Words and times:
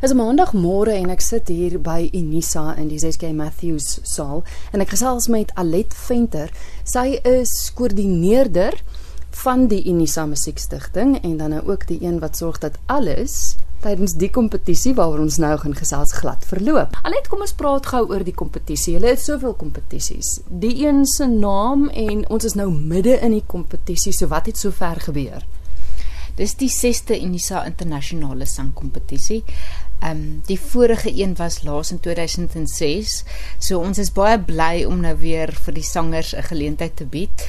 Is 0.00 0.12
'n 0.12 0.16
maandagmôre 0.16 0.92
en 0.94 1.10
ek 1.10 1.20
sit 1.20 1.48
hier 1.48 1.80
by 1.82 2.08
Unisa 2.14 2.76
in 2.78 2.86
die 2.86 3.00
SK 3.02 3.32
Matthews 3.34 3.98
saal 4.06 4.44
en 4.70 4.80
ek 4.80 4.92
gesels 4.94 5.26
met 5.26 5.50
Alet 5.58 5.94
Venter. 5.94 6.52
Sy 6.84 7.18
is 7.26 7.72
koördineerder 7.74 8.78
van 9.42 9.66
die 9.66 9.82
Unisa 9.90 10.26
Musiekstigting 10.26 11.18
en 11.22 11.36
dan 11.36 11.50
nou 11.50 11.66
ook 11.66 11.88
die 11.88 11.98
een 12.02 12.20
wat 12.22 12.36
sorg 12.36 12.58
dat 12.58 12.78
alles 12.86 13.56
tydens 13.82 14.14
die 14.14 14.30
kompetisie 14.30 14.94
waaroor 14.94 15.18
ons 15.26 15.42
nou 15.42 15.58
gaan 15.58 15.74
gesels 15.74 16.12
glad 16.12 16.46
verloop. 16.46 16.94
Alet, 17.02 17.26
kom 17.28 17.40
ons 17.40 17.58
praat 17.58 17.86
gou 17.86 18.06
oor 18.06 18.22
die 18.22 18.38
kompetisie. 18.38 18.94
Hulle 18.94 19.16
het 19.16 19.20
soveel 19.20 19.54
kompetisies. 19.54 20.40
Die 20.46 20.86
een 20.86 21.06
se 21.06 21.26
naam 21.26 21.88
en 21.88 22.28
ons 22.30 22.44
is 22.44 22.54
nou 22.54 22.70
midde 22.70 23.18
in 23.18 23.32
die 23.32 23.46
kompetisie. 23.46 24.12
So 24.12 24.30
wat 24.30 24.46
het 24.46 24.56
sover 24.56 25.00
gebeur? 25.00 25.42
Dis 26.38 26.54
die 26.54 26.70
6ste 26.70 27.16
Unisa 27.18 27.64
internasionale 27.66 28.46
sangkompetisie. 28.46 29.42
Ehm 29.98 30.10
um, 30.10 30.42
die 30.46 30.60
vorige 30.60 31.10
een 31.14 31.34
was 31.36 31.62
laas 31.62 31.90
in 31.90 32.00
2006. 32.00 33.24
So 33.58 33.78
ons 33.78 33.98
is 33.98 34.12
baie 34.12 34.38
bly 34.38 34.84
om 34.86 35.00
nou 35.00 35.16
weer 35.18 35.52
vir 35.64 35.74
die 35.74 35.82
sangers 35.82 36.34
'n 36.34 36.42
geleentheid 36.42 36.96
te 36.96 37.04
bied. 37.04 37.48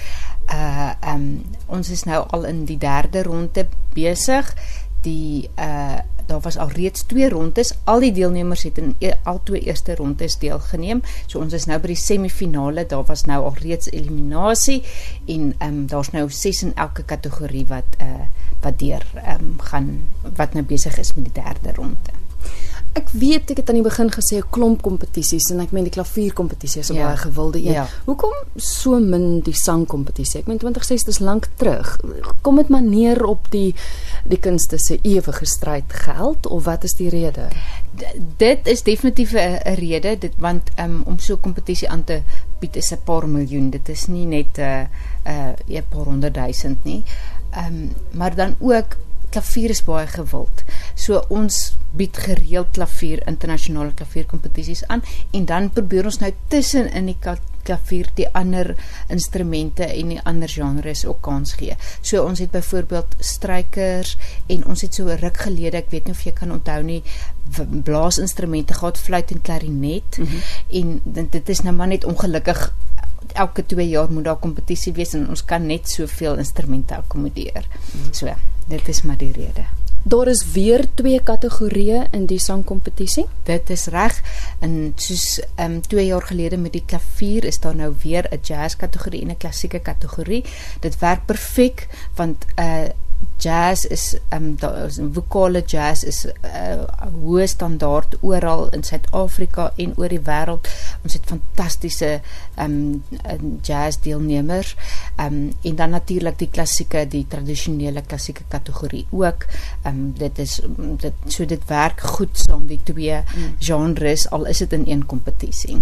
Uh 0.50 0.92
ehm 1.00 1.16
um, 1.16 1.46
ons 1.66 1.90
is 1.90 2.04
nou 2.04 2.26
al 2.30 2.44
in 2.44 2.66
die 2.66 2.78
derde 2.78 3.24
ronde 3.24 3.68
besig. 3.94 4.56
Die 5.02 5.50
uh 5.58 6.00
daar 6.30 6.40
was 6.40 6.58
al 6.58 6.70
reeds 6.70 7.02
twee 7.02 7.30
rondes. 7.30 7.74
Al 7.84 8.00
die 8.00 8.12
deelnemers 8.12 8.64
het 8.64 8.78
in 8.78 8.96
e 8.98 9.14
al 9.24 9.40
twee 9.44 9.62
eerste 9.62 9.96
rondes 9.96 10.38
deelgeneem. 10.38 11.02
So 11.26 11.40
ons 11.40 11.54
is 11.54 11.66
nou 11.66 11.80
by 11.80 11.88
die 11.88 11.96
semifinale. 11.96 12.86
Daar 12.86 13.06
was 13.06 13.26
nou 13.26 13.44
al 13.44 13.58
reeds 13.62 13.92
eliminasie 13.92 14.84
en 15.26 15.54
ehm 15.58 15.68
um, 15.68 15.88
daar's 15.88 16.12
nou 16.12 16.30
6 16.30 16.64
in 16.64 16.76
elke 16.76 17.04
kategorie 17.04 17.66
wat 17.66 17.98
uh 18.02 18.26
wat 18.62 18.80
deur 18.80 19.06
ehm 19.16 19.36
um, 19.36 19.60
gaan 19.60 20.10
wat 20.36 20.54
nou 20.54 20.64
besig 20.64 20.98
is 20.98 21.14
met 21.14 21.34
die 21.34 21.44
derde 21.44 21.74
ronde. 21.74 22.19
Ek 22.98 23.12
weet 23.14 23.52
ek 23.54 23.60
het 23.62 23.70
aan 23.70 23.78
die 23.78 23.86
begin 23.86 24.10
gesê 24.10 24.40
'n 24.40 24.50
klomp 24.50 24.82
kompetisies 24.82 25.52
en 25.52 25.60
ek 25.62 25.72
meen 25.72 25.86
die 25.86 25.94
klavierkompetisie 25.94 26.82
is 26.82 26.90
'n 26.90 26.96
ja. 26.96 27.06
baie 27.06 27.18
gewilde 27.18 27.60
een. 27.60 27.72
Ja. 27.72 27.88
Hoekom 28.06 28.34
so 28.56 29.00
min 29.00 29.42
die 29.42 29.54
sangkompetisie? 29.54 30.40
Ek 30.40 30.48
meen 30.48 30.58
2006 30.58 31.08
is 31.08 31.20
lank 31.20 31.48
terug. 31.56 32.00
Kom 32.42 32.56
dit 32.56 32.70
maar 32.70 32.82
neer 32.82 33.26
op 33.26 33.52
die 33.52 33.76
die 34.26 34.40
kunste 34.40 34.78
se 34.78 35.00
ewige 35.02 35.46
stryd 35.46 35.94
geld 35.94 36.48
of 36.48 36.64
wat 36.64 36.84
is 36.84 36.94
die 36.94 37.10
rede? 37.10 37.48
D 37.96 38.04
dit 38.38 38.68
is 38.68 38.84
definitief 38.84 39.34
'n 39.34 39.76
rede 39.76 40.18
dit 40.18 40.34
want 40.38 40.70
um, 40.80 41.02
om 41.06 41.20
so 41.20 41.34
'n 41.34 41.40
kompetisie 41.40 41.90
aan 41.90 42.04
te 42.04 42.22
bied 42.60 42.76
is 42.76 42.92
'n 42.92 43.04
paar 43.04 43.28
miljoen. 43.28 43.70
Dit 43.70 43.90
is 43.90 44.08
nie 44.08 44.26
net 44.26 44.58
'n 44.58 44.62
uh, 44.62 45.54
'n 45.68 45.76
uh, 45.76 45.82
paar 45.90 46.06
honderd 46.06 46.34
duisend 46.34 46.84
nie. 46.84 47.04
Ehm 47.52 47.66
um, 47.66 47.92
maar 48.12 48.36
dan 48.36 48.56
ook 48.60 48.98
klavier 49.34 49.74
is 49.74 49.84
baie 49.86 50.08
gewild. 50.08 50.64
So 50.96 51.22
ons 51.30 51.60
bied 51.98 52.18
gereeld 52.22 52.74
klavier 52.76 53.22
internasionale 53.30 53.94
klavierkompetisies 53.98 54.84
aan 54.94 55.02
en 55.34 55.46
dan 55.50 55.70
probeer 55.74 56.10
ons 56.10 56.20
nou 56.22 56.32
tussen 56.54 56.90
in 56.94 57.10
die 57.10 57.18
klavier 57.70 58.10
die 58.18 58.28
ander 58.38 58.72
instrumente 59.14 59.86
en 59.86 60.14
die 60.14 60.22
ander 60.30 60.50
genres 60.50 61.06
ook 61.06 61.22
kans 61.26 61.56
gee. 61.60 61.78
So 62.02 62.24
ons 62.26 62.42
het 62.44 62.54
byvoorbeeld 62.54 63.18
strykers 63.20 64.16
en 64.48 64.66
ons 64.70 64.86
het 64.86 64.96
so 64.96 65.18
ruk 65.22 65.42
gelede, 65.46 65.82
ek 65.82 65.92
weet 65.94 66.10
nie 66.10 66.18
of 66.18 66.26
jy 66.26 66.36
kan 66.38 66.54
onthou 66.54 66.80
nie, 66.86 67.02
blaasinstrumente 67.58 68.78
gehad, 68.78 69.02
fluit 69.02 69.34
en 69.34 69.42
klarinet 69.42 70.18
mm 70.18 70.26
-hmm. 70.26 71.02
en 71.14 71.30
dit 71.30 71.50
is 71.50 71.62
nou 71.62 71.76
maar 71.76 71.88
net 71.88 72.06
ongelukkig 72.06 72.70
elke 73.34 73.66
2 73.66 73.90
jaar 73.90 74.12
moet 74.12 74.24
daar 74.24 74.40
kompetisie 74.40 74.94
wees 74.94 75.14
en 75.14 75.30
ons 75.30 75.46
kan 75.46 75.66
net 75.66 75.90
soveel 75.90 76.38
instrumente 76.38 76.96
akkommodeer. 76.96 77.66
Mm. 77.94 78.14
So, 78.14 78.34
dit 78.70 78.88
is 78.88 79.02
maar 79.02 79.18
die 79.18 79.32
rede. 79.32 79.66
Daar 80.04 80.28
is 80.28 80.52
weer 80.52 80.86
twee 80.94 81.20
kategorieë 81.24 82.06
in 82.12 82.26
die 82.26 82.40
sangkompetisie. 82.40 83.26
Dit 83.44 83.70
is 83.70 83.86
reg. 83.92 84.22
En 84.60 84.94
soos 84.96 85.42
ehm 85.56 85.72
um, 85.72 85.82
2 85.82 86.06
jaar 86.06 86.22
gelede 86.22 86.58
met 86.58 86.72
die 86.72 86.84
klavier 86.86 87.44
is 87.44 87.60
daar 87.60 87.76
nou 87.76 87.94
weer 88.04 88.30
'n 88.32 88.40
jazz 88.42 88.76
kategorie 88.76 89.22
en 89.22 89.30
'n 89.30 89.38
klassieke 89.38 89.80
kategorie. 89.80 90.46
Dit 90.80 91.00
werk 91.00 91.26
perfek 91.26 91.88
want 92.16 92.46
'n 92.46 92.62
uh, 92.62 92.84
eh, 92.84 92.90
jazz 93.38 93.86
is 93.86 94.18
ehm 94.30 94.56
um, 94.62 95.14
vokale 95.14 95.62
jazz 95.62 96.04
is 96.04 96.26
'n 96.26 96.32
uh, 96.46 96.84
hoë 97.24 97.48
standaard 97.48 98.18
oral 98.22 98.70
in 98.70 98.84
Suid-Afrika 98.84 99.74
en 99.76 99.94
oor 99.98 100.08
die 100.08 100.20
wêreld. 100.20 100.68
Ons 101.04 101.14
het 101.14 101.26
fantastiese 101.26 102.22
ehm 102.56 102.72
um, 102.72 103.60
jazz 103.62 103.98
deelnemers. 104.00 104.76
Ehm 104.76 105.09
um, 105.26 105.54
en 105.62 105.76
dan 105.76 105.90
natuurlik 105.90 106.38
die 106.40 106.50
klassieke, 106.52 107.04
die 107.10 107.26
tradisionele 107.28 108.02
klassieke 108.02 108.44
kategorie 108.48 109.06
ook. 109.10 109.46
Ehm 109.84 109.96
um, 109.96 110.14
dit 110.18 110.40
is 110.40 110.60
dit 111.02 111.14
so 111.28 111.46
dit 111.46 111.66
werk 111.68 112.02
goed 112.02 112.38
saam 112.38 112.66
die 112.68 112.80
twee 112.84 113.16
mm. 113.16 113.56
genres 113.60 114.30
al 114.30 114.46
is 114.46 114.58
dit 114.58 114.74
in 114.74 114.84
een 114.88 115.06
kompetisie. 115.06 115.78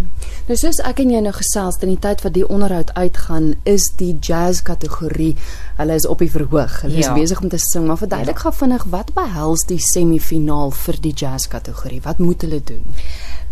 Nou 0.48 0.58
soos 0.58 0.82
ek 0.86 1.02
en 1.04 1.14
jy 1.14 1.22
nou 1.26 1.34
gesels 1.36 1.80
in 1.82 1.94
die 1.94 2.02
tyd 2.02 2.24
wat 2.26 2.34
die 2.34 2.48
onderhoud 2.48 2.94
uitgaan, 2.94 3.54
is 3.64 3.90
die 4.02 4.16
jazz 4.20 4.62
kategorie, 4.62 5.36
hulle 5.78 5.94
is 5.94 6.08
op 6.08 6.24
die 6.24 6.32
verhoog. 6.32 6.82
Hulle 6.82 7.00
ja. 7.00 7.08
is 7.08 7.22
besig 7.22 7.42
om 7.42 7.50
te 7.50 7.62
sing, 7.62 7.88
maar 7.88 8.02
verduidelik 8.02 8.42
ja. 8.42 8.48
gou 8.48 8.54
vinnig 8.66 8.86
wat 8.94 9.14
behels 9.14 9.66
die 9.70 9.82
semifinaal 9.82 10.72
vir 10.86 11.02
die 11.02 11.14
jazz 11.14 11.48
kategorie? 11.48 12.02
Wat 12.02 12.20
moet 12.24 12.42
hulle 12.42 12.62
doen? 12.64 12.86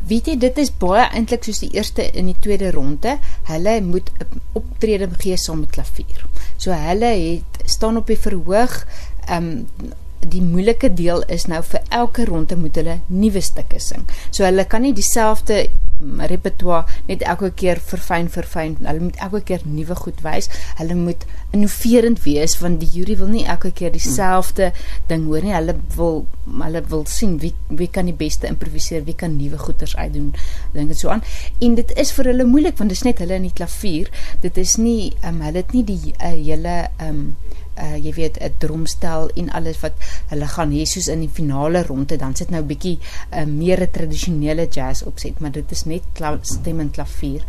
Weet 0.05 0.29
jy, 0.29 0.37
dit 0.37 0.57
is 0.61 0.71
baie 0.81 1.07
eintlik 1.09 1.47
soos 1.47 1.63
die 1.63 1.71
eerste 1.73 2.05
en 2.11 2.29
die 2.29 2.37
tweede 2.41 2.69
ronde. 2.75 3.17
Hulle 3.49 3.75
moet 3.81 4.11
optrede 4.53 5.09
gee 5.17 5.37
saam 5.41 5.63
met 5.63 5.73
klavier. 5.77 6.25
So 6.61 6.75
hulle 6.77 7.11
het 7.13 7.69
staan 7.69 7.97
op 8.01 8.11
die 8.11 8.19
verhoog. 8.19 8.81
Ehm 9.27 9.53
um, 9.53 9.93
die 10.25 10.41
moeilike 10.41 10.89
deel 10.97 11.19
is 11.29 11.43
nou 11.45 11.59
vir 11.61 11.83
elke 11.93 12.23
ronde 12.25 12.55
moet 12.57 12.77
hulle 12.79 12.95
nuwe 13.13 13.41
stukke 13.45 13.77
sing. 13.79 14.07
So 14.33 14.41
hulle 14.47 14.65
kan 14.65 14.81
nie 14.81 14.93
dieselfde 14.97 15.67
repertoire 15.99 16.83
net 17.07 17.23
elke 17.23 17.51
keer 17.55 17.79
verfyn 17.79 18.27
verfyn. 18.31 18.75
Hulle 18.83 18.99
moet 19.07 19.19
elke 19.23 19.41
keer 19.47 19.61
nuwe 19.63 19.95
goed 19.95 20.21
wys. 20.25 20.49
Hulle 20.79 20.97
moet 20.99 21.25
innoverend 21.55 22.23
wees 22.25 22.57
want 22.59 22.81
die 22.83 22.89
jury 22.91 23.15
wil 23.19 23.31
nie 23.31 23.45
elke 23.47 23.71
keer 23.71 23.93
dieselfde 23.95 24.71
ding 25.09 25.25
hoor 25.29 25.45
nie. 25.45 25.55
Hulle 25.55 25.77
wil 25.95 26.25
hulle 26.45 26.83
wil 26.91 27.05
sien 27.09 27.37
wie 27.43 27.53
wie 27.69 27.89
kan 27.91 28.09
die 28.09 28.17
beste 28.17 28.47
improviseer, 28.51 29.05
wie 29.07 29.15
kan 29.15 29.37
nuwe 29.37 29.59
goeters 29.61 29.95
uitdoen. 29.95 30.33
Dink 30.73 30.93
dit 30.93 30.99
so 30.99 31.13
aan. 31.13 31.23
En 31.63 31.77
dit 31.79 31.95
is 31.99 32.11
vir 32.17 32.31
hulle 32.33 32.47
moeilik 32.49 32.77
want 32.79 32.91
dit 32.91 32.99
is 32.99 33.07
net 33.07 33.23
hulle 33.23 33.39
in 33.39 33.47
die 33.49 33.55
klavier. 33.55 34.11
Dit 34.43 34.59
is 34.61 34.75
nie 34.81 35.13
um, 35.23 35.41
hulle 35.45 35.63
het 35.63 35.75
nie 35.75 35.85
die 35.87 36.13
uh, 36.17 36.33
hele 36.35 36.77
um, 37.01 37.35
uh 37.77 37.97
jy 37.97 38.13
weet 38.13 38.37
'n 38.41 38.53
drumstel 38.57 39.29
en 39.35 39.49
alles 39.49 39.79
wat 39.79 39.93
hulle 40.29 40.47
gaan 40.47 40.71
hê 40.71 40.85
soos 40.85 41.07
in 41.07 41.19
die 41.19 41.29
finale 41.29 41.83
ronde 41.83 42.17
dan 42.17 42.35
sit 42.35 42.49
nou 42.49 42.61
'n 42.61 42.67
bietjie 42.67 42.99
'n 43.31 43.39
uh, 43.39 43.45
meer 43.45 43.81
'n 43.81 43.91
tradisionele 43.91 44.67
jazz 44.67 45.03
opset 45.03 45.39
maar 45.39 45.51
dit 45.51 45.71
is 45.71 45.85
net 45.85 46.03
stem 46.41 46.79
en 46.79 46.91
klavier. 46.91 47.43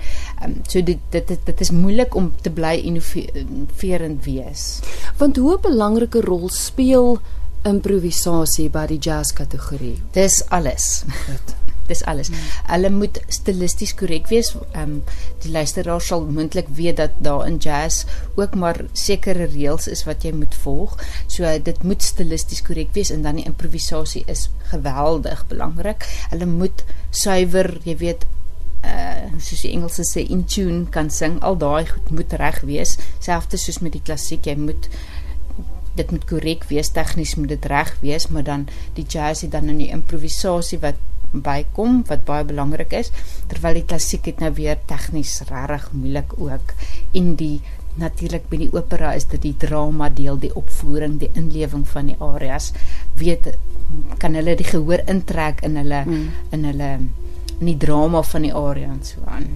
Um, 0.44 0.60
so 0.68 0.82
dit 0.82 0.98
dit 1.10 1.28
dit, 1.28 1.46
dit 1.46 1.60
is 1.60 1.70
moeilik 1.70 2.14
om 2.14 2.32
te 2.42 2.50
bly 2.50 2.74
innoverend 2.84 4.24
wees. 4.24 4.80
Want 5.18 5.36
hoe 5.36 5.56
'n 5.56 5.62
belangrike 5.62 6.20
rol 6.20 6.48
speel 6.48 7.18
improvisasie 7.64 8.70
by 8.70 8.86
die 8.86 8.98
jazz 8.98 9.32
kategorie? 9.32 10.02
Dis 10.12 10.42
alles. 10.48 11.04
Dis 11.88 12.04
alles. 12.04 12.30
Hmm. 12.32 12.52
Hulle 12.72 12.90
moet 12.90 13.20
stilisties 13.28 13.94
korrek 13.94 14.30
wees. 14.32 14.52
Ehm 14.72 14.82
um, 14.82 15.02
die 15.42 15.52
luisteraar 15.54 16.00
sal 16.02 16.24
moontlik 16.26 16.68
weet 16.74 16.96
dat 16.96 17.18
daar 17.22 17.46
in 17.46 17.58
jazz 17.62 18.04
ook 18.34 18.54
maar 18.54 18.84
sekere 18.92 19.46
reëls 19.52 19.88
is 19.92 20.04
wat 20.04 20.24
jy 20.24 20.32
moet 20.32 20.54
volg. 20.54 20.96
So 21.26 21.58
dit 21.62 21.82
moet 21.82 22.02
stilisties 22.02 22.62
korrek 22.62 22.94
wees 22.96 23.10
en 23.10 23.22
dan 23.22 23.40
die 23.40 23.46
improvisasie 23.46 24.24
is 24.26 24.48
geweldig 24.72 25.46
belangrik. 25.48 26.06
Hulle 26.30 26.46
moet 26.46 26.84
suiwer, 27.10 27.78
jy 27.84 27.96
weet, 28.02 28.26
uh 28.86 29.14
soos 29.42 29.62
die 29.64 29.72
Engelse 29.74 30.04
sê 30.06 30.22
in 30.30 30.44
tune 30.46 30.86
kan 30.90 31.10
sing. 31.10 31.40
Al 31.42 31.58
daai 31.60 31.86
goed 31.90 32.10
moet 32.10 32.32
reg 32.40 32.62
wees. 32.68 32.96
Selfs 33.20 33.64
soos 33.64 33.82
met 33.84 33.96
die 33.96 34.04
klassiek, 34.04 34.46
jy 34.46 34.56
moet 34.56 34.90
dit 35.96 36.10
moet 36.12 36.24
korrek 36.28 36.66
wees, 36.68 36.90
tegnies 36.92 37.34
moet 37.40 37.54
dit 37.54 37.68
reg 37.72 37.94
wees, 38.02 38.28
maar 38.28 38.44
dan 38.44 38.66
die 38.98 39.06
jazz 39.08 39.44
het 39.46 39.54
dan 39.54 39.70
in 39.72 39.80
die 39.80 39.92
improvisasie 39.94 40.78
wat 40.82 41.00
bykom 41.32 42.02
wat 42.08 42.24
baie 42.28 42.44
belangrik 42.48 42.92
is 42.96 43.10
terwyl 43.50 43.76
die 43.78 43.86
klassiek 43.88 44.28
het 44.30 44.40
nou 44.44 44.52
weer 44.56 44.78
tegnies 44.86 45.40
regtig 45.50 45.90
moeilik 45.92 46.36
ook. 46.38 46.72
En 47.14 47.34
die 47.40 47.60
natuurlik 47.96 48.48
by 48.50 48.60
die 48.60 48.72
opera 48.72 49.14
is 49.16 49.24
dit 49.32 49.42
die 49.42 49.56
drama 49.56 50.10
deel 50.12 50.36
die 50.40 50.52
opvoering 50.54 51.18
die 51.20 51.30
inlewing 51.34 51.86
van 51.88 52.10
die 52.12 52.16
arias 52.20 52.72
weet 53.16 53.54
kan 54.20 54.36
hulle 54.36 54.56
die 54.58 54.68
gehoor 54.68 55.04
intrek 55.08 55.62
in 55.64 55.78
hulle 55.80 56.02
hmm. 56.04 56.26
in 56.52 56.66
hulle 56.68 56.90
in 57.56 57.70
die 57.70 57.76
drama 57.80 58.20
van 58.22 58.44
die 58.44 58.52
aria 58.52 58.90
en 58.92 59.00
so 59.04 59.22
aan. 59.32 59.46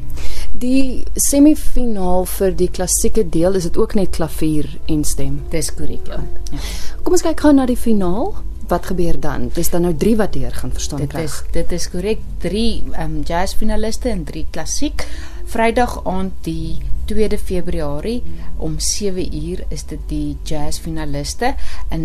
Die 0.60 1.04
semifinaal 1.20 2.24
vir 2.32 2.54
die 2.56 2.70
klassieke 2.72 3.26
deel 3.28 3.58
is 3.60 3.66
dit 3.68 3.76
ook 3.76 3.94
net 3.98 4.14
klavier 4.16 4.68
en 4.88 5.04
stem? 5.04 5.40
Dis 5.52 5.68
korrek 5.76 6.08
ja. 6.08 6.22
ja. 6.50 6.62
Kom 7.04 7.16
ons 7.16 7.26
kyk 7.26 7.44
gou 7.44 7.52
na 7.56 7.66
die 7.68 7.76
finaal 7.76 8.32
wat 8.70 8.86
gebeur 8.90 9.18
dan? 9.20 9.50
Dis 9.54 9.70
dan 9.70 9.84
nou 9.86 9.94
3 9.94 10.16
wat 10.16 10.32
deur 10.32 10.54
gaan 10.54 10.72
verstaan 10.72 11.04
dit 11.04 11.12
krijg. 11.12 11.30
Is, 11.30 11.52
dit 11.52 11.72
is 11.72 11.88
korrek 11.90 12.22
3 12.44 12.64
um, 13.02 13.20
jazz 13.26 13.54
finaliste 13.54 14.08
en 14.08 14.24
3 14.24 14.46
klassiek. 14.50 15.06
Vrydag 15.50 15.98
aand 16.06 16.32
die 16.46 16.78
2de 17.10 17.38
Februarie 17.38 18.22
om 18.56 18.78
7 18.78 19.34
uur 19.34 19.64
is 19.68 19.84
dit 19.90 20.00
die 20.08 20.36
jazz 20.46 20.78
finaliste 20.78 21.54
en 21.88 22.04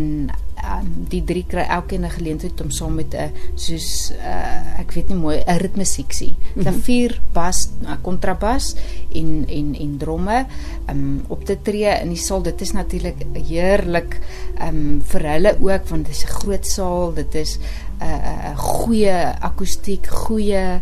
um, 0.65 0.91
die 1.09 1.21
drie 1.23 1.43
kry 1.47 1.65
elkeen 1.77 2.05
'n 2.05 2.15
geleentheid 2.17 2.61
om 2.61 2.71
saam 2.71 2.95
met 2.95 3.13
'n 3.13 3.31
soos 3.55 4.11
uh, 4.17 4.79
ek 4.79 4.91
weet 4.95 5.09
nie 5.09 5.17
mooi 5.17 5.37
'n 5.45 5.59
ritmeseksie 5.61 6.33
mhm. 6.35 6.61
klavier 6.61 7.21
bas 7.33 7.69
kontrabas 8.01 8.75
en 9.13 9.45
en 9.47 9.75
en 9.75 9.97
dromme 9.97 10.45
um, 10.89 11.23
op 11.27 11.45
te 11.45 11.57
tree 11.61 11.91
in 12.01 12.09
die 12.09 12.17
saal. 12.17 12.41
Dit 12.41 12.61
is 12.61 12.71
natuurlik 12.71 13.25
heerlik 13.33 14.19
um, 14.61 15.01
vir 15.01 15.21
hulle 15.33 15.55
ook 15.59 15.89
want 15.89 16.05
dit 16.05 16.15
is 16.15 16.23
'n 16.23 16.35
groot 16.39 16.65
saal. 16.65 17.13
Dit 17.13 17.35
is 17.35 17.57
'n 17.57 18.03
uh, 18.03 18.51
uh, 18.51 18.57
goeie 18.57 19.17
akoestiek 19.39 20.07
goeie 20.07 20.81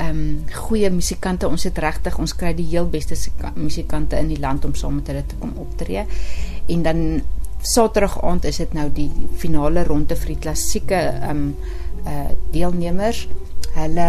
ehm 0.00 0.20
um, 0.20 0.44
goeie 0.66 0.90
musikante. 0.90 1.48
Ons 1.48 1.66
het 1.68 1.78
regtig, 1.78 2.16
ons 2.18 2.34
kry 2.36 2.54
die 2.56 2.68
heel 2.70 2.88
beste 2.88 3.16
musikante 3.54 4.16
in 4.16 4.30
die 4.32 4.40
land 4.40 4.64
om 4.64 4.74
saam 4.74 4.96
met 5.00 5.10
hulle 5.12 5.26
te 5.26 5.36
kom 5.40 5.52
optree. 5.60 6.06
En 6.68 6.82
dan 6.86 7.04
Saterdag 7.60 8.14
aand 8.24 8.46
is 8.48 8.56
dit 8.56 8.72
nou 8.72 8.86
die 8.96 9.10
finale 9.36 9.82
ronde 9.84 10.16
vir 10.16 10.34
die 10.34 10.42
klassieke 10.46 11.00
ehm 11.10 11.30
um, 11.30 11.56
uh 12.08 12.30
deelnemers. 12.54 13.26
Hulle 13.74 14.08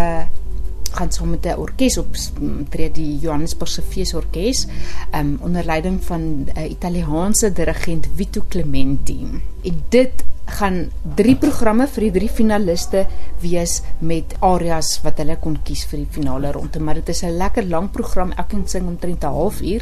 gaan 0.92 1.12
saam 1.12 1.30
met 1.30 1.46
'n 1.46 1.60
orkes 1.60 1.98
optree 1.98 2.92
die 2.92 3.18
Johannesburgse 3.20 3.82
Feesorkes 3.82 4.68
um, 5.16 5.38
onder 5.42 5.66
leiding 5.66 6.04
van 6.04 6.22
'n 6.22 6.48
uh, 6.58 6.70
Italiaanse 6.70 7.52
dirigent 7.52 8.08
Vito 8.16 8.44
Clementi. 8.48 9.28
En 9.64 9.84
dit 9.90 10.24
gaan 10.57 10.77
drie 11.18 11.36
programme 11.39 11.88
vir 11.88 12.06
die 12.07 12.12
drie 12.19 12.30
finaliste 12.30 13.06
wees 13.42 13.80
met 14.00 14.36
areas 14.45 14.94
wat 15.06 15.21
hulle 15.21 15.38
kon 15.42 15.57
kies 15.65 15.83
vir 15.89 16.03
die 16.03 16.12
finale 16.18 16.51
ronde, 16.56 16.80
maar 16.80 17.00
dit 17.00 17.09
is 17.09 17.24
'n 17.24 17.38
lekker 17.38 17.65
lang 17.69 17.92
program. 17.92 18.31
Elkeen 18.31 18.68
sing 18.68 18.88
omtrent 18.88 19.24
'n 19.24 19.27
halfuur 19.27 19.81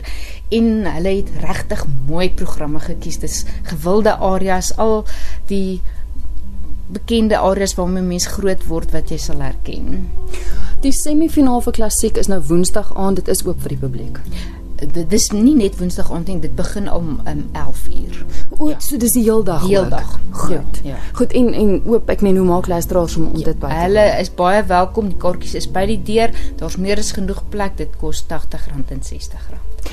en 0.52 0.86
hulle 0.86 1.16
het 1.16 1.30
regtig 1.42 1.86
mooi 2.08 2.30
programme 2.30 2.80
gekies. 2.80 3.20
Dis 3.20 3.46
gewilde 3.64 4.18
areas, 4.18 4.78
al 4.78 5.06
die 5.48 5.82
bekende 6.88 7.38
areas 7.38 7.76
waarmee 7.76 8.04
mense 8.04 8.30
groot 8.30 8.66
word 8.66 8.92
wat 8.92 9.10
jy 9.10 9.18
sal 9.18 9.42
herken. 9.42 10.10
Die 10.82 10.92
semifinaal 10.92 11.62
vir 11.62 11.74
klassiek 11.74 12.18
is 12.18 12.28
nou 12.28 12.42
Woensdag 12.42 12.96
aand, 12.96 13.16
dit 13.16 13.28
is 13.28 13.46
oop 13.46 13.62
vir 13.62 13.70
die 13.70 13.78
publiek 13.78 14.20
dit 14.80 15.14
is 15.14 15.30
nie 15.36 15.56
net 15.58 15.78
woensdag 15.80 16.12
aand 16.12 16.28
nie, 16.32 16.40
dit 16.44 16.56
begin 16.56 16.90
om 16.92 17.20
um, 17.28 17.44
11 17.54 17.86
uur. 17.88 18.20
O, 18.58 18.70
ja. 18.70 18.80
so 18.80 18.98
dis 19.02 19.16
die 19.18 19.24
hele 19.26 19.44
dag. 19.44 19.64
Die 19.66 19.76
hele 19.76 19.90
dag. 19.92 20.20
Goed. 20.32 20.82
Ja. 20.84 21.00
Goed 21.18 21.36
en 21.38 21.54
en 21.54 21.74
oop 21.90 22.10
ek 22.12 22.24
net 22.26 22.38
hoe 22.40 22.48
maak 22.48 22.70
luisteraars 22.72 23.18
om, 23.20 23.30
om 23.32 23.40
ja. 23.40 23.50
dit 23.52 23.60
by. 23.62 23.72
Hulle 23.84 24.06
is 24.20 24.32
baie 24.40 24.64
welkom. 24.70 25.12
Die 25.14 25.20
kaartjies 25.20 25.58
is 25.60 25.70
by 25.72 25.86
die 25.90 26.00
deur. 26.12 26.36
Daar's 26.62 26.80
meer 26.80 27.02
as 27.02 27.12
genoeg 27.18 27.44
plek. 27.54 27.78
Dit 27.80 27.98
kos 28.02 28.24
R80 28.28 28.70
en 28.76 28.86
R60. 29.02 29.50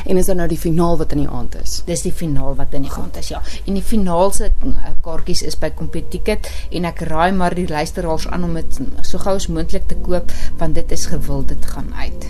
En 0.06 0.18
is 0.18 0.28
dit 0.28 0.36
nou 0.38 0.46
die 0.50 0.58
finaal 0.58 0.96
wat 1.00 1.12
in 1.14 1.22
die 1.24 1.30
aand 1.30 1.56
is? 1.60 1.80
Dis 1.86 2.02
die 2.06 2.12
finaal 2.14 2.56
wat 2.58 2.74
in 2.76 2.86
die 2.86 2.92
aand 2.92 3.16
is, 3.20 3.30
ja. 3.32 3.40
En 3.66 3.78
die 3.78 3.84
finaal 3.84 4.32
se 4.34 4.50
uh, 4.50 4.90
kaartjies 5.04 5.42
is 5.46 5.58
by 5.58 5.70
Competicket 5.78 6.50
en 6.70 6.88
ek 6.90 7.04
raai 7.10 7.32
maar 7.36 7.54
die 7.56 7.68
luisteraars 7.70 8.28
aan 8.30 8.46
om 8.46 8.54
dit 8.58 8.80
so 9.02 9.22
gou 9.22 9.36
as 9.38 9.48
moontlik 9.50 9.88
te 9.90 9.98
koop 10.06 10.32
want 10.60 10.78
dit 10.78 10.94
is 10.94 11.08
gewild 11.10 11.50
dit 11.54 11.70
gaan 11.74 11.92
uit. 11.94 12.28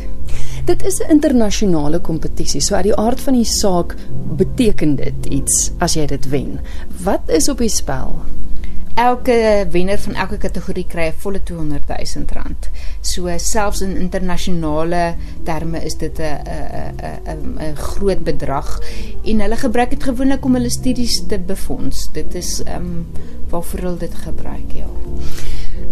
Dit 0.66 0.84
is 0.84 0.98
'n 0.98 1.10
internasionale 1.10 2.00
kompetisie. 2.00 2.60
So 2.60 2.74
uit 2.74 2.82
die 2.82 2.96
aard 2.96 3.20
van 3.20 3.32
die 3.32 3.44
saak 3.44 3.94
beteken 4.36 4.96
dit 4.96 5.26
iets 5.26 5.70
as 5.78 5.94
jy 5.94 6.06
dit 6.06 6.28
wen. 6.28 6.60
Wat 7.02 7.20
is 7.26 7.48
op 7.48 7.58
die 7.58 7.68
spel? 7.68 8.18
Elke 8.94 9.66
wenner 9.70 9.98
van 9.98 10.14
elke 10.14 10.36
kategorie 10.36 10.86
kry 10.88 11.06
'n 11.06 11.14
volle 11.18 11.42
200 11.42 11.86
000 11.86 12.26
rand. 12.32 12.70
So 13.00 13.30
selfs 13.36 13.80
in 13.80 13.96
internasionale 13.96 15.14
terme 15.44 15.84
is 15.84 15.96
dit 15.96 16.18
'n 16.18 16.22
'n 16.22 16.96
'n 17.26 17.58
'n 17.58 17.76
groot 17.76 18.24
bedrag 18.24 18.80
en 19.24 19.40
hulle 19.40 19.56
gebruik 19.56 19.90
dit 19.90 20.02
gewoonlik 20.02 20.44
om 20.44 20.54
hulle 20.54 20.70
studies 20.70 21.22
te 21.26 21.38
befonds. 21.38 22.08
Dit 22.12 22.34
is 22.34 22.62
ehm 22.62 22.76
um, 22.76 23.06
waarvoor 23.48 23.80
hulle 23.80 23.98
dit 23.98 24.14
gebruik, 24.14 24.72
ja. 24.72 24.86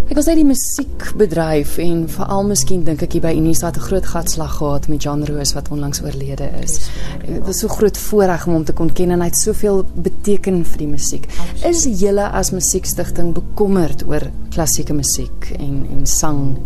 Ek 0.05 0.19
was 0.19 0.27
net 0.29 0.37
die 0.37 0.45
musiekbedryf 0.45 1.79
en 1.81 2.03
veral 2.13 2.45
miskien 2.45 2.83
dink 2.85 3.01
ek 3.07 3.15
hier 3.17 3.23
by 3.25 3.31
Unisa 3.35 3.71
het 3.71 3.79
'n 3.81 3.87
groot 3.89 4.07
gatslag 4.07 4.57
gehad 4.59 4.89
met 4.89 5.03
Jan 5.03 5.25
Roos 5.25 5.55
wat 5.55 5.71
onlangs 5.73 6.03
oorlede 6.03 6.51
is. 6.63 6.91
Dit 7.27 7.47
was 7.47 7.59
so 7.59 7.69
groot 7.69 7.97
voorreg 7.99 8.47
om 8.47 8.53
hom 8.53 8.65
te 8.65 8.73
kon 8.73 8.93
ken 8.93 9.11
en 9.11 9.21
hy 9.21 9.27
het 9.27 9.37
soveel 9.37 9.85
beteken 9.95 10.65
vir 10.65 10.79
die 10.79 10.87
musiek. 10.87 11.27
Is 11.65 11.85
julle 11.85 12.29
as 12.31 12.51
musiekstigting 12.51 13.33
bekommerd 13.33 14.05
oor 14.07 14.31
klassieke 14.51 14.93
musiek 14.93 15.51
en 15.59 15.87
en 15.91 16.07
sang 16.07 16.59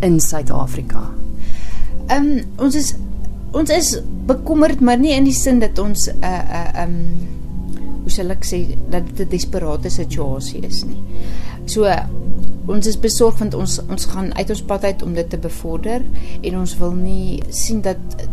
in 0.00 0.20
Suid-Afrika? 0.20 1.10
Ehm 2.08 2.26
um, 2.26 2.42
ons 2.58 2.74
is 2.74 2.94
ons 3.52 3.70
is 3.70 4.00
bekommerd 4.26 4.80
maar 4.80 4.98
nie 4.98 5.12
in 5.16 5.24
die 5.24 5.32
sin 5.32 5.58
dat 5.58 5.78
ons 5.78 6.08
'n 6.08 6.10
uh, 6.10 6.28
'n 6.28 6.46
uh, 6.52 6.80
ehm 6.82 6.90
um, 6.90 7.28
hoe 8.02 8.10
sal 8.10 8.30
ek 8.30 8.44
sê 8.44 8.76
dat 8.90 9.02
dit 9.16 9.26
'n 9.26 9.30
desperate 9.30 9.90
situasie 9.90 10.60
is 10.60 10.84
nie. 10.84 11.02
So 11.66 11.84
ons 12.66 12.86
is 12.88 12.96
besorg 13.00 13.38
want 13.42 13.54
ons 13.58 13.78
ons 13.88 14.06
gaan 14.12 14.30
uit 14.34 14.50
ons 14.50 14.62
pad 14.68 14.84
uit 14.84 15.02
om 15.04 15.14
dit 15.16 15.28
te 15.30 15.40
bevorder 15.40 16.04
en 16.40 16.58
ons 16.58 16.76
wil 16.80 16.94
nie 16.96 17.42
sien 17.52 17.82
dat 17.84 18.24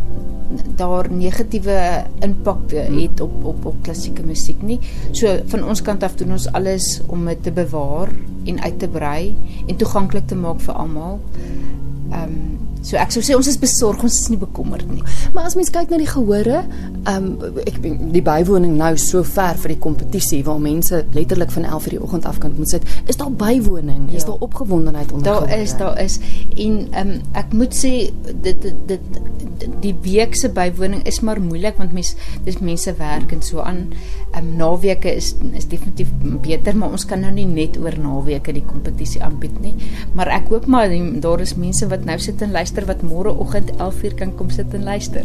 daar 0.76 1.08
negatiewe 1.12 1.76
impak 2.24 2.72
het 2.72 3.20
op 3.24 3.44
op 3.44 3.66
op 3.66 3.76
klassieke 3.86 4.24
musiek 4.26 4.62
nie. 4.62 4.78
So 5.12 5.38
van 5.52 5.64
ons 5.64 5.82
kant 5.84 6.02
af 6.02 6.16
doen 6.20 6.36
ons 6.36 6.48
alles 6.52 7.00
om 7.08 7.24
dit 7.28 7.42
te 7.42 7.52
bewaar 7.52 8.12
en 8.44 8.60
uit 8.60 8.78
te 8.78 8.88
brei 8.88 9.34
en 9.66 9.76
toeganklik 9.76 10.28
te 10.28 10.36
maak 10.36 10.60
vir 10.60 10.74
almal. 10.74 11.20
Ehm 12.12 12.22
um, 12.22 12.51
So 12.82 12.98
ek 12.98 13.12
sou 13.14 13.22
sê 13.22 13.36
ons 13.38 13.46
is 13.46 13.58
besorg, 13.62 14.02
ons 14.02 14.16
is 14.24 14.28
nie 14.32 14.38
bekommerd 14.40 14.88
nie. 14.90 15.02
Maar 15.34 15.46
as 15.50 15.54
mens 15.58 15.70
kyk 15.74 15.92
na 15.92 16.00
die 16.02 16.10
gehore, 16.10 16.62
ehm 17.06 17.28
um, 17.38 17.58
ek 17.62 17.78
die 17.82 18.24
bywoning 18.26 18.74
nou 18.78 18.92
so 19.00 19.22
ver 19.26 19.58
vir 19.62 19.76
die 19.76 19.80
kompetisie 19.82 20.42
waar 20.46 20.58
mense 20.62 21.04
letterlik 21.14 21.52
van 21.54 21.68
11:00 21.68 21.94
die 21.94 22.02
oggend 22.02 22.26
af 22.26 22.40
kan 22.42 22.54
moet 22.58 22.74
sit, 22.74 22.86
is 23.06 23.20
daar 23.20 23.30
bywoning, 23.30 24.10
ja. 24.10 24.16
is 24.16 24.26
daar 24.26 24.42
opgewondenheid 24.48 25.12
onder 25.12 25.26
daar 25.26 25.42
gehore? 25.42 25.50
Daar 25.50 25.60
is, 25.62 25.76
daar 25.76 26.00
is. 26.00 26.18
En 26.56 26.88
ehm 26.90 27.14
um, 27.14 27.20
ek 27.32 27.52
moet 27.52 27.74
sê 27.84 27.94
dit 28.42 28.62
dit, 28.62 28.74
dit 28.86 29.20
die 29.82 29.94
week 30.02 30.34
se 30.34 30.50
bywoning 30.50 31.04
is 31.06 31.20
maar 31.20 31.40
moeilik 31.40 31.78
want 31.78 31.92
mense 31.94 32.16
dis 32.44 32.58
mense 32.58 32.94
werk 32.98 33.32
en 33.32 33.42
so 33.42 33.62
aan. 33.62 33.92
Ehm 34.32 34.48
um, 34.48 34.56
naweke 34.56 35.14
is 35.14 35.34
is 35.54 35.68
definitief 35.68 36.10
beter, 36.42 36.76
maar 36.76 36.90
ons 36.90 37.04
kan 37.06 37.20
nou 37.20 37.30
nie 37.32 37.46
net 37.46 37.78
oor 37.78 37.94
naweke 37.98 38.52
die 38.52 38.64
kompetisie 38.66 39.22
aanbied 39.22 39.60
nie. 39.60 39.74
Maar 40.18 40.34
ek 40.40 40.48
hoop 40.48 40.66
maar 40.66 40.90
daar 41.20 41.40
is 41.40 41.54
mense 41.54 41.86
wat 41.88 42.04
nou 42.04 42.18
sit 42.18 42.42
en 42.42 42.50
luister 42.50 42.71
luister 42.72 42.88
wat 42.88 43.02
môreoggend 43.04 43.70
11:00 43.76 44.14
kan 44.16 44.34
kom 44.34 44.50
sit 44.50 44.74
en 44.74 44.84
luister. 44.84 45.24